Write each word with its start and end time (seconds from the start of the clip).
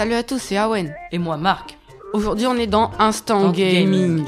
Salut 0.00 0.14
à 0.14 0.22
tous, 0.22 0.38
c'est 0.38 0.56
Awen. 0.56 0.94
Et 1.12 1.18
moi, 1.18 1.36
Marc. 1.36 1.76
Aujourd'hui, 2.14 2.46
on 2.46 2.56
est 2.56 2.66
dans 2.66 2.90
Instant 2.98 3.42
Dans 3.42 3.50
Gaming. 3.50 4.24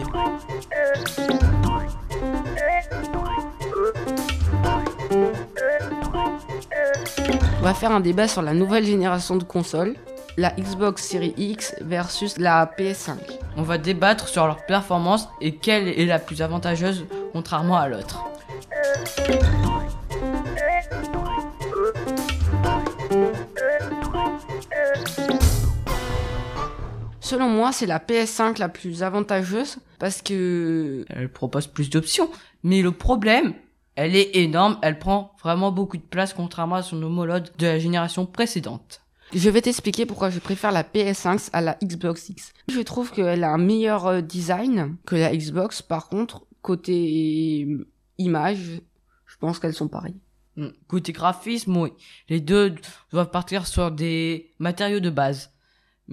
On 7.58 7.62
va 7.62 7.72
faire 7.72 7.90
un 7.90 8.00
débat 8.00 8.28
sur 8.28 8.42
la 8.42 8.52
nouvelle 8.52 8.84
génération 8.84 9.36
de 9.36 9.44
consoles, 9.44 9.94
la 10.36 10.50
Xbox 10.50 11.08
Series 11.08 11.32
X 11.38 11.74
versus 11.80 12.36
la 12.36 12.70
PS5. 12.78 13.14
On 13.56 13.62
va 13.62 13.78
débattre 13.78 14.28
sur 14.28 14.46
leur 14.46 14.66
performance 14.66 15.26
et 15.40 15.54
quelle 15.54 15.88
est 15.88 16.04
la 16.04 16.18
plus 16.18 16.42
avantageuse 16.42 17.06
contrairement 17.32 17.78
à 17.78 17.88
l'autre. 17.88 18.22
Selon 27.32 27.48
moi, 27.48 27.72
c'est 27.72 27.86
la 27.86 27.98
PS5 27.98 28.58
la 28.58 28.68
plus 28.68 29.02
avantageuse 29.02 29.78
parce 29.98 30.20
que 30.20 31.06
Elle 31.08 31.32
propose 31.32 31.66
plus 31.66 31.88
d'options. 31.88 32.30
Mais 32.62 32.82
le 32.82 32.92
problème, 32.92 33.54
elle 33.96 34.14
est 34.16 34.36
énorme, 34.36 34.76
elle 34.82 34.98
prend 34.98 35.34
vraiment 35.42 35.72
beaucoup 35.72 35.96
de 35.96 36.02
place 36.02 36.34
contrairement 36.34 36.74
à 36.74 36.82
son 36.82 37.02
homologue 37.02 37.46
de 37.56 37.64
la 37.64 37.78
génération 37.78 38.26
précédente. 38.26 39.00
Je 39.32 39.48
vais 39.48 39.62
t'expliquer 39.62 40.04
pourquoi 40.04 40.28
je 40.28 40.40
préfère 40.40 40.72
la 40.72 40.82
PS5 40.82 41.48
à 41.54 41.62
la 41.62 41.78
Xbox 41.82 42.28
X. 42.28 42.52
Je 42.68 42.80
trouve 42.80 43.10
qu'elle 43.10 43.44
a 43.44 43.50
un 43.50 43.56
meilleur 43.56 44.08
euh, 44.08 44.20
design 44.20 44.96
que 45.06 45.16
la 45.16 45.34
Xbox. 45.34 45.80
Par 45.80 46.10
contre, 46.10 46.42
côté 46.60 47.66
euh, 47.66 47.88
image, 48.18 48.82
je 49.24 49.36
pense 49.38 49.58
qu'elles 49.58 49.72
sont 49.72 49.88
pareilles. 49.88 50.20
Hmm. 50.56 50.68
Côté 50.86 51.12
graphisme, 51.12 51.78
oui. 51.78 51.92
Les 52.28 52.40
deux 52.40 52.74
doivent 53.10 53.30
partir 53.30 53.66
sur 53.66 53.90
des 53.90 54.50
matériaux 54.58 55.00
de 55.00 55.08
base. 55.08 55.51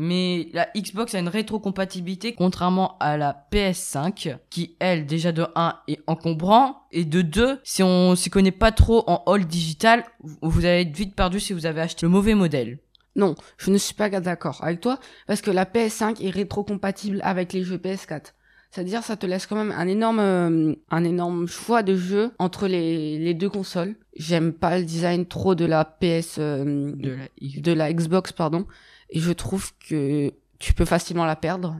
Mais 0.01 0.47
la 0.53 0.69
Xbox 0.77 1.13
a 1.13 1.19
une 1.19 1.27
rétrocompatibilité 1.27 2.33
contrairement 2.33 2.97
à 3.01 3.17
la 3.17 3.47
PS5 3.51 4.37
qui 4.49 4.77
elle 4.79 5.05
déjà 5.05 5.33
de 5.33 5.45
1 5.55 5.75
est 5.89 5.99
encombrant 6.07 6.83
et 6.93 7.03
de 7.03 7.21
2 7.21 7.59
si 7.65 7.83
on 7.83 8.15
s'y 8.15 8.29
connaît 8.29 8.53
pas 8.53 8.71
trop 8.71 9.03
en 9.07 9.25
all 9.27 9.45
digital 9.45 10.05
vous 10.41 10.59
allez 10.59 10.83
être 10.83 10.95
vite 10.95 11.15
perdu 11.15 11.41
si 11.41 11.51
vous 11.51 11.65
avez 11.65 11.81
acheté 11.81 12.05
le 12.05 12.11
mauvais 12.11 12.33
modèle. 12.33 12.79
Non, 13.17 13.35
je 13.57 13.71
ne 13.71 13.77
suis 13.77 13.93
pas 13.93 14.09
d'accord 14.09 14.63
avec 14.63 14.79
toi 14.79 14.99
parce 15.27 15.41
que 15.41 15.51
la 15.51 15.65
PS5 15.65 16.25
est 16.25 16.29
rétrocompatible 16.29 17.19
avec 17.21 17.51
les 17.51 17.65
jeux 17.65 17.75
PS4. 17.75 18.31
C'est-à-dire 18.71 19.03
ça 19.03 19.17
te 19.17 19.25
laisse 19.25 19.47
quand 19.47 19.57
même 19.57 19.73
un 19.77 19.87
énorme 19.89 20.19
euh, 20.19 20.75
un 20.91 21.03
énorme 21.03 21.45
choix 21.45 21.83
de 21.83 21.97
jeux 21.97 22.31
entre 22.39 22.69
les, 22.69 23.19
les 23.19 23.33
deux 23.33 23.49
consoles. 23.49 23.95
J'aime 24.15 24.53
pas 24.53 24.77
le 24.77 24.85
design 24.85 25.25
trop 25.25 25.55
de 25.55 25.65
la 25.65 25.83
PS 25.83 26.37
euh, 26.37 26.93
De 26.95 27.09
la 27.09 27.25
Xbox. 27.41 27.61
de 27.61 27.71
la 27.73 27.93
Xbox 27.93 28.31
pardon 28.31 28.65
et 29.09 29.19
je 29.19 29.31
trouve 29.31 29.71
que 29.87 30.31
tu 30.59 30.73
peux 30.73 30.85
facilement 30.85 31.25
la 31.25 31.35
perdre. 31.35 31.79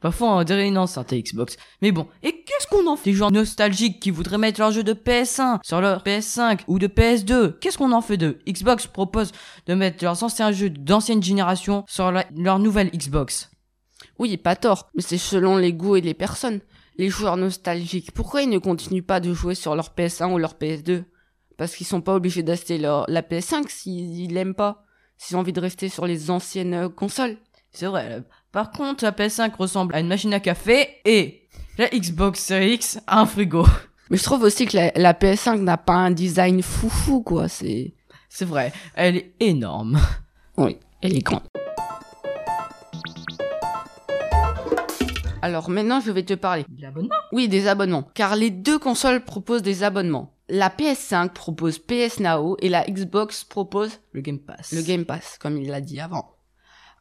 Parfois, 0.00 0.36
on 0.36 0.44
dirait 0.44 0.68
une 0.68 0.78
enceinte 0.78 1.12
Xbox. 1.12 1.56
Mais 1.80 1.90
bon, 1.90 2.06
et 2.22 2.44
qu'est-ce 2.44 2.66
qu'on 2.66 2.86
en 2.86 2.96
fait 2.96 3.10
Des 3.10 3.16
joueurs 3.16 3.32
nostalgiques 3.32 3.98
qui 4.00 4.10
voudraient 4.10 4.38
mettre 4.38 4.60
leur 4.60 4.70
jeu 4.72 4.84
de 4.84 4.92
PS1 4.92 5.58
sur 5.64 5.80
leur 5.80 6.02
PS5 6.04 6.60
ou 6.68 6.78
de 6.78 6.86
PS2, 6.86 7.58
qu'est-ce 7.58 7.78
qu'on 7.78 7.92
en 7.92 8.02
fait 8.02 8.16
d'eux? 8.18 8.38
Xbox 8.46 8.86
propose 8.86 9.32
de 9.66 9.74
mettre 9.74 10.04
leurs 10.04 10.22
anciens 10.22 10.52
jeux 10.52 10.70
d'ancienne 10.70 11.22
génération 11.22 11.84
sur 11.88 12.12
la- 12.12 12.26
leur 12.36 12.58
nouvelle 12.58 12.90
Xbox. 12.90 13.50
Oui, 14.18 14.36
pas 14.36 14.54
tort, 14.56 14.90
mais 14.94 15.02
c'est 15.02 15.18
selon 15.18 15.56
les 15.56 15.72
goûts 15.72 15.96
et 15.96 16.00
les 16.02 16.14
personnes. 16.14 16.60
Les 16.98 17.08
joueurs 17.08 17.38
nostalgiques, 17.38 18.12
pourquoi 18.12 18.42
ils 18.42 18.50
ne 18.50 18.58
continuent 18.58 19.02
pas 19.02 19.18
de 19.20 19.32
jouer 19.32 19.54
sur 19.54 19.74
leur 19.74 19.94
PS1 19.94 20.30
ou 20.32 20.38
leur 20.38 20.54
PS2 20.54 21.04
Parce 21.56 21.74
qu'ils 21.74 21.86
sont 21.86 22.02
pas 22.02 22.14
obligés 22.14 22.42
d'acheter 22.42 22.76
leur 22.76 23.06
la 23.08 23.22
PS5 23.22 23.68
s'ils 23.70 24.32
l'aiment 24.34 24.54
pas, 24.54 24.84
s'ils 25.22 25.36
ont 25.36 25.40
envie 25.40 25.52
de 25.52 25.60
rester 25.60 25.88
sur 25.88 26.04
les 26.06 26.30
anciennes 26.30 26.74
euh, 26.74 26.88
consoles. 26.88 27.36
C'est 27.70 27.86
vrai. 27.86 28.22
Par 28.50 28.72
contre, 28.72 29.04
la 29.04 29.12
PS5 29.12 29.54
ressemble 29.56 29.94
à 29.94 30.00
une 30.00 30.08
machine 30.08 30.34
à 30.34 30.40
café 30.40 30.96
et 31.04 31.46
la 31.78 31.88
Xbox 31.88 32.40
Series 32.40 32.74
X 32.74 33.00
à 33.06 33.20
un 33.20 33.26
frigo. 33.26 33.64
Mais 34.10 34.16
je 34.16 34.24
trouve 34.24 34.42
aussi 34.42 34.66
que 34.66 34.76
la, 34.76 34.90
la 34.96 35.14
PS5 35.14 35.60
n'a 35.60 35.76
pas 35.78 35.94
un 35.94 36.10
design 36.10 36.60
foufou 36.60 37.22
quoi, 37.22 37.48
c'est 37.48 37.94
C'est 38.28 38.44
vrai, 38.44 38.72
elle 38.94 39.16
est 39.16 39.32
énorme. 39.38 40.00
oui, 40.56 40.78
elle 41.00 41.16
est 41.16 41.22
grande. 41.22 41.42
Alors 45.40 45.70
maintenant, 45.70 46.00
je 46.00 46.10
vais 46.10 46.24
te 46.24 46.34
parler 46.34 46.64
L'abonnement 46.78 47.14
Oui, 47.32 47.48
des 47.48 47.68
abonnements. 47.68 48.08
Car 48.14 48.36
les 48.36 48.50
deux 48.50 48.78
consoles 48.78 49.24
proposent 49.24 49.62
des 49.62 49.82
abonnements. 49.82 50.34
La 50.54 50.68
PS5 50.68 51.30
propose 51.30 51.78
PS 51.78 52.20
Now 52.20 52.58
et 52.60 52.68
la 52.68 52.84
Xbox 52.84 53.42
propose 53.42 54.00
Le 54.12 54.20
Game 54.20 54.38
Pass. 54.38 54.72
le 54.72 54.82
Game 54.82 55.06
Pass, 55.06 55.38
comme 55.40 55.56
il 55.56 55.70
l'a 55.70 55.80
dit 55.80 55.98
avant. 55.98 56.36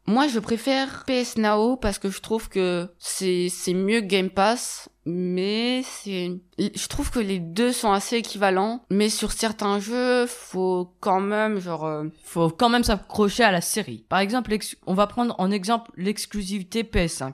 Moi, 0.08 0.30
je 0.30 0.40
préfère 0.40 1.04
PS 1.04 1.36
Now 1.36 1.76
parce 1.76 2.00
que 2.00 2.10
je 2.10 2.22
trouve 2.22 2.48
que 2.48 2.88
c'est 2.98 3.50
mieux 3.74 4.00
que 4.00 4.06
Game 4.06 4.30
Pass, 4.30 4.88
mais 5.06 5.84
c'est 5.84 6.40
je 6.58 6.88
trouve 6.88 7.12
que 7.12 7.20
les 7.20 7.40
deux 7.40 7.74
sont 7.74 7.92
assez 7.92 8.16
équivalents, 8.16 8.86
mais 8.90 9.10
sur 9.10 9.34
certains 9.34 9.80
jeux, 9.82 10.28
faut 10.28 10.96
quand 11.02 11.20
même 11.20 11.60
genre 11.60 11.84
euh, 11.84 12.06
faut 12.24 12.48
quand 12.48 12.70
même 12.70 12.86
s'accrocher 12.86 13.44
à 13.44 13.52
la 13.52 13.60
série. 13.60 14.06
Par 14.08 14.20
exemple, 14.20 14.58
on 14.88 14.94
va 14.94 15.08
prendre 15.08 15.36
en 15.40 15.52
exemple 15.52 15.92
l'exclusivité 15.98 16.84
PS5. 16.84 17.34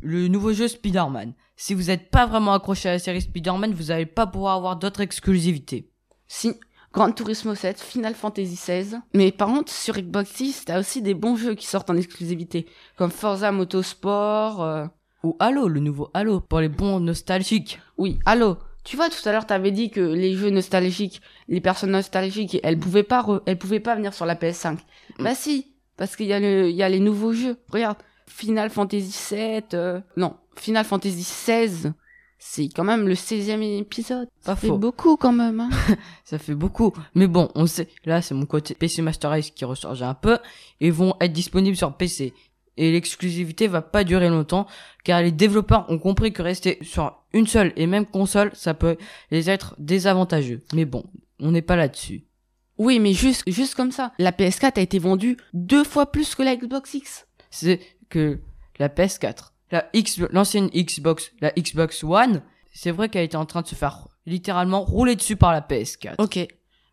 Le 0.00 0.28
nouveau 0.28 0.52
jeu 0.52 0.68
Spider-Man. 0.68 1.34
Si 1.56 1.74
vous 1.74 1.84
n'êtes 1.84 2.10
pas 2.10 2.26
vraiment 2.26 2.52
accroché 2.54 2.88
à 2.88 2.92
la 2.92 2.98
série 2.98 3.20
Spider-Man, 3.22 3.72
vous 3.74 3.84
n'allez 3.84 4.06
pas 4.06 4.26
pouvoir 4.26 4.56
avoir 4.56 4.76
d'autres 4.76 5.00
exclusivités. 5.00 5.90
si 6.26 6.54
Gran 6.92 7.10
Turismo 7.10 7.56
7, 7.56 7.80
Final 7.80 8.14
Fantasy 8.14 8.54
16. 8.54 8.98
Mais 9.14 9.32
par 9.32 9.48
contre, 9.48 9.72
sur 9.72 9.94
Xbox 9.96 10.30
6, 10.30 10.64
t'as 10.66 10.78
aussi 10.78 11.02
des 11.02 11.14
bons 11.14 11.34
jeux 11.34 11.56
qui 11.56 11.66
sortent 11.66 11.90
en 11.90 11.96
exclusivité, 11.96 12.66
comme 12.96 13.10
Forza 13.10 13.50
Motorsport. 13.50 14.62
euh, 14.62 14.86
Ou 15.24 15.36
Halo, 15.40 15.66
le 15.66 15.80
nouveau 15.80 16.08
Halo, 16.14 16.38
pour 16.40 16.60
les 16.60 16.68
bons 16.68 17.00
nostalgiques. 17.00 17.80
Oui, 17.98 18.20
allô. 18.26 18.58
Tu 18.84 18.94
vois, 18.96 19.08
tout 19.08 19.28
à 19.28 19.32
l'heure, 19.32 19.46
t'avais 19.46 19.72
dit 19.72 19.90
que 19.90 20.00
les 20.00 20.34
jeux 20.36 20.50
nostalgiques, 20.50 21.20
les 21.48 21.60
personnes 21.60 21.90
nostalgiques, 21.92 22.60
elles 22.62 22.78
pouvaient 22.78 23.02
pas, 23.02 23.26
elles 23.46 23.58
pouvaient 23.58 23.80
pas 23.80 23.96
venir 23.96 24.12
sur 24.14 24.26
la 24.26 24.36
PS5. 24.36 24.78
Bah 25.18 25.34
si, 25.34 25.74
parce 25.96 26.14
qu'il 26.14 26.26
y 26.26 26.32
a 26.32 26.38
le, 26.38 26.68
il 26.68 26.76
y 26.76 26.82
a 26.84 26.88
les 26.88 27.00
nouveaux 27.00 27.32
jeux. 27.32 27.56
Regarde, 27.70 27.96
Final 28.26 28.70
Fantasy 28.70 29.10
7, 29.12 29.76
non, 30.16 30.36
Final 30.56 30.84
Fantasy 30.84 31.22
16, 31.22 31.92
c'est 32.38 32.68
quand 32.68 32.84
même 32.84 33.06
le 33.08 33.14
16e 33.14 33.62
épisode. 33.80 34.28
Pas 34.44 34.56
C'est 34.56 34.68
faux. 34.68 34.78
beaucoup 34.78 35.16
quand 35.16 35.32
même. 35.32 35.60
Hein. 35.60 35.70
Ça 36.24 36.38
fait 36.38 36.54
beaucoup. 36.54 36.92
Mais 37.14 37.26
bon, 37.26 37.50
on 37.54 37.66
sait, 37.66 37.88
là, 38.04 38.20
c'est 38.22 38.34
mon 38.34 38.46
côté 38.46 38.74
PC 38.74 39.02
Master 39.02 39.30
Race 39.30 39.50
qui 39.50 39.64
ressurgit 39.64 40.04
un 40.04 40.14
peu 40.14 40.38
et 40.80 40.90
vont 40.90 41.14
être 41.20 41.32
disponibles 41.32 41.76
sur 41.76 41.96
PC. 41.96 42.34
Et 42.76 42.90
l'exclusivité 42.92 43.68
va 43.68 43.82
pas 43.82 44.02
durer 44.04 44.28
longtemps 44.28 44.66
car 45.04 45.22
les 45.22 45.30
développeurs 45.32 45.86
ont 45.90 45.98
compris 45.98 46.32
que 46.32 46.42
rester 46.42 46.78
sur 46.82 47.16
une 47.32 47.46
seule 47.46 47.72
et 47.76 47.86
même 47.86 48.04
console, 48.04 48.50
ça 48.54 48.74
peut 48.74 48.96
les 49.30 49.48
être 49.48 49.74
désavantageux. 49.78 50.64
Mais 50.74 50.84
bon, 50.84 51.04
on 51.38 51.52
n'est 51.52 51.62
pas 51.62 51.76
là-dessus. 51.76 52.24
oui, 52.78 52.98
mais 52.98 53.12
juste, 53.12 53.44
juste 53.46 53.74
comme 53.76 53.92
ça. 53.92 54.12
La 54.18 54.32
PS4 54.32 54.78
a 54.78 54.82
été 54.82 54.98
vendue 54.98 55.36
deux 55.52 55.84
fois 55.84 56.10
plus 56.10 56.34
que 56.34 56.42
la 56.42 56.56
Xbox 56.56 56.94
X. 56.94 57.26
C'est 57.50 57.80
que 58.14 58.38
la 58.78 58.88
PS4, 58.88 59.50
la 59.72 59.86
X, 59.92 60.20
l'ancienne 60.30 60.68
Xbox, 60.68 61.32
la 61.40 61.50
Xbox 61.50 62.04
One, 62.04 62.42
c'est 62.72 62.92
vrai 62.92 63.08
qu'elle 63.08 63.24
était 63.24 63.36
en 63.36 63.44
train 63.44 63.62
de 63.62 63.66
se 63.66 63.74
faire 63.74 64.06
littéralement 64.24 64.82
rouler 64.82 65.16
dessus 65.16 65.34
par 65.34 65.52
la 65.52 65.60
PS4. 65.60 66.14
Ok. 66.18 66.46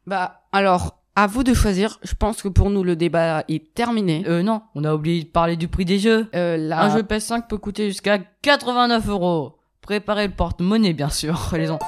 Bah, 0.08 0.42
alors, 0.52 0.98
à 1.16 1.28
vous 1.28 1.44
de 1.44 1.54
choisir. 1.54 2.00
Je 2.02 2.16
pense 2.16 2.42
que 2.42 2.48
pour 2.48 2.72
nous, 2.72 2.84
le 2.84 2.96
débat 2.96 3.44
est 3.48 3.76
terminé. 3.76 4.24
Euh, 4.28 4.42
non, 4.42 4.64
on 4.74 4.84
a 4.84 4.96
oublié 4.96 5.24
de 5.24 5.30
parler 5.30 5.58
du 5.58 5.68
prix 5.68 5.86
des 5.86 6.00
jeux. 6.00 6.28
Euh, 6.34 6.58
la... 6.58 6.86
Un 6.86 6.90
jeu 6.96 7.04
PS5 7.04 7.48
peut 7.48 7.60
coûter 7.60 7.90
jusqu'à 7.90 8.18
89 8.42 9.08
euros. 9.08 9.60
Préparez 9.82 10.28
le 10.28 10.34
porte-monnaie, 10.34 10.94
bien 10.94 11.10
sûr, 11.10 11.50
les 11.54 11.68
gens. 11.68 11.80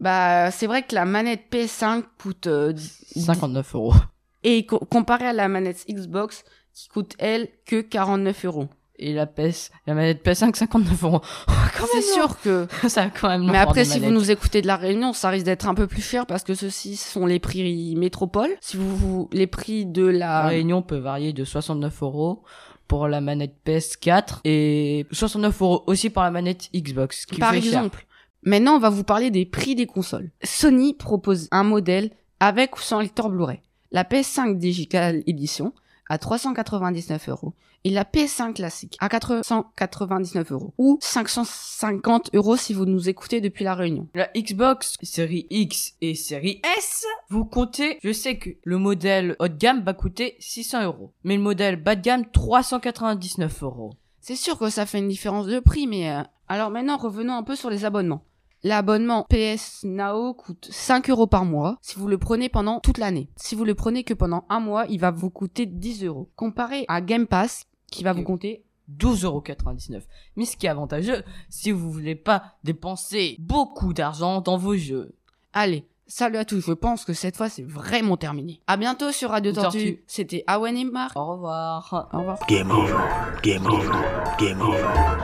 Bah, 0.00 0.50
c'est 0.50 0.66
vrai 0.66 0.82
que 0.82 0.94
la 0.94 1.06
manette 1.06 1.50
PS5 1.50 2.04
coûte 2.20 2.46
euh, 2.46 2.74
59 3.16 3.74
euros. 3.74 3.94
Et 4.42 4.66
co- 4.66 4.78
comparé 4.78 5.26
à 5.26 5.32
la 5.32 5.48
manette 5.48 5.84
Xbox 5.88 6.44
qui 6.72 6.88
coûte 6.88 7.14
elle 7.18 7.48
que 7.64 7.80
49 7.80 8.44
euros. 8.44 8.68
Et 8.98 9.12
la 9.12 9.26
PS, 9.26 9.70
la 9.86 9.92
manette 9.92 10.24
PS5, 10.24 10.54
59 10.56 11.04
euros. 11.04 11.20
Quand 11.78 11.84
C'est 11.92 12.00
sûr 12.00 12.40
que. 12.40 12.66
non. 12.82 12.88
Ça 12.88 13.02
a 13.02 13.10
quand 13.10 13.28
même. 13.28 13.44
Mais 13.50 13.58
après, 13.58 13.84
si 13.84 14.00
vous 14.00 14.10
nous 14.10 14.30
écoutez 14.30 14.62
de 14.62 14.66
la 14.66 14.76
Réunion, 14.76 15.12
ça 15.12 15.28
risque 15.28 15.44
d'être 15.44 15.68
un 15.68 15.74
peu 15.74 15.86
plus 15.86 16.00
cher 16.00 16.24
parce 16.26 16.44
que 16.44 16.54
ceux-ci 16.54 16.96
sont 16.96 17.26
les 17.26 17.38
prix 17.38 17.94
métropole. 17.96 18.50
Si 18.62 18.78
vous, 18.78 18.96
vous- 18.96 19.28
les 19.32 19.46
prix 19.46 19.84
de 19.84 20.06
La 20.06 20.42
la 20.42 20.46
Réunion 20.46 20.80
peut 20.80 20.96
varier 20.96 21.34
de 21.34 21.44
69 21.44 22.02
euros 22.02 22.42
pour 22.88 23.06
la 23.08 23.20
manette 23.20 23.54
PS4 23.66 24.38
et 24.44 25.06
69 25.12 25.60
euros 25.60 25.84
aussi 25.86 26.08
pour 26.08 26.22
la 26.22 26.30
manette 26.30 26.70
Xbox. 26.74 27.26
Qui 27.26 27.38
par 27.38 27.50
fait 27.52 27.60
cher. 27.60 27.72
exemple. 27.80 28.06
Maintenant, 28.44 28.76
on 28.76 28.78
va 28.78 28.88
vous 28.90 29.04
parler 29.04 29.30
des 29.30 29.44
prix 29.44 29.74
des 29.74 29.86
consoles. 29.86 30.30
Sony 30.42 30.94
propose 30.94 31.48
un 31.50 31.64
modèle 31.64 32.10
avec 32.40 32.76
ou 32.78 32.80
sans 32.80 33.00
lecteur 33.00 33.28
Blu-ray. 33.28 33.60
La 33.96 34.04
PS5 34.04 34.58
Digital 34.58 35.22
Edition 35.26 35.72
à 36.10 36.18
399 36.18 37.30
euros 37.30 37.54
et 37.82 37.88
la 37.88 38.04
PS5 38.04 38.52
classique 38.52 38.94
à 39.00 39.08
499 39.08 40.52
euros 40.52 40.74
ou 40.76 40.98
550 41.00 42.34
euros 42.34 42.58
si 42.58 42.74
vous 42.74 42.84
nous 42.84 43.08
écoutez 43.08 43.40
depuis 43.40 43.64
la 43.64 43.74
Réunion. 43.74 44.06
La 44.12 44.28
Xbox 44.36 44.98
série 45.02 45.46
X 45.48 45.94
et 46.02 46.14
série 46.14 46.60
S, 46.76 47.06
vous 47.30 47.46
comptez, 47.46 47.98
je 48.04 48.12
sais 48.12 48.36
que 48.36 48.50
le 48.64 48.76
modèle 48.76 49.34
haut 49.38 49.48
de 49.48 49.56
gamme 49.56 49.82
va 49.82 49.94
coûter 49.94 50.36
600 50.40 50.84
euros, 50.84 51.14
mais 51.24 51.36
le 51.36 51.42
modèle 51.42 51.76
bas 51.76 51.96
de 51.96 52.02
gamme 52.02 52.30
399 52.30 53.62
euros. 53.62 53.94
C'est 54.20 54.36
sûr 54.36 54.58
que 54.58 54.68
ça 54.68 54.84
fait 54.84 54.98
une 54.98 55.08
différence 55.08 55.46
de 55.46 55.58
prix, 55.58 55.86
mais 55.86 56.10
euh, 56.10 56.20
alors 56.48 56.68
maintenant 56.68 56.98
revenons 56.98 57.32
un 57.32 57.42
peu 57.42 57.56
sur 57.56 57.70
les 57.70 57.86
abonnements. 57.86 58.26
L'abonnement 58.66 59.24
PS 59.30 59.84
Now 59.84 60.34
coûte 60.34 60.66
5 60.72 61.08
euros 61.10 61.28
par 61.28 61.44
mois 61.44 61.78
si 61.82 62.00
vous 62.00 62.08
le 62.08 62.18
prenez 62.18 62.48
pendant 62.48 62.80
toute 62.80 62.98
l'année. 62.98 63.28
Si 63.36 63.54
vous 63.54 63.64
le 63.64 63.76
prenez 63.76 64.02
que 64.02 64.12
pendant 64.12 64.44
un 64.48 64.58
mois, 64.58 64.86
il 64.88 64.98
va 64.98 65.12
vous 65.12 65.30
coûter 65.30 65.66
10 65.66 66.02
euros. 66.02 66.28
Comparé 66.34 66.84
à 66.88 67.00
Game 67.00 67.28
Pass, 67.28 67.66
qui 67.92 68.02
va 68.02 68.12
vous 68.12 68.24
compter 68.24 68.64
12,99€. 68.98 70.02
Mais 70.34 70.44
ce 70.46 70.56
qui 70.56 70.66
est 70.66 70.68
avantageux, 70.68 71.22
si 71.48 71.70
vous 71.70 71.92
voulez 71.92 72.16
pas 72.16 72.56
dépenser 72.64 73.36
beaucoup 73.38 73.92
d'argent 73.92 74.40
dans 74.40 74.56
vos 74.56 74.74
jeux. 74.74 75.14
Allez, 75.52 75.86
salut 76.08 76.38
à 76.38 76.44
tous, 76.44 76.66
je 76.66 76.72
pense 76.72 77.04
que 77.04 77.12
cette 77.12 77.36
fois 77.36 77.48
c'est 77.48 77.62
vraiment 77.62 78.16
terminé. 78.16 78.62
À 78.66 78.76
bientôt 78.76 79.12
sur 79.12 79.30
Radio 79.30 79.52
Tortue. 79.52 79.78
Tortue. 79.78 80.04
C'était 80.08 80.42
Awen 80.48 80.76
et 80.76 80.82
Marc. 80.84 81.16
Au 81.16 81.24
revoir. 81.24 82.08
Au 82.12 82.18
revoir. 82.18 82.44
Game 82.48 82.72
over. 82.72 82.96
Game 83.44 83.64
over. 83.64 83.92
Game 84.40 84.60
over. 84.60 84.82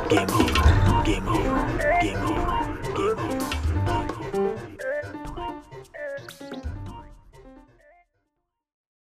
Game 0.08 0.30
over. 0.30 1.04
Game 1.04 1.26
over. 1.26 2.00
Game 2.00 2.22
over. 2.22 2.61